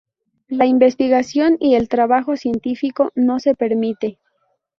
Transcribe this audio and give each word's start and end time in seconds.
La 0.47 0.65
investigación 0.65 1.57
y 1.59 1.75
el 1.75 1.87
trabajo 1.87 2.35
científico 2.35 3.11
no 3.13 3.37
se 3.39 3.53
permite. 3.53 4.17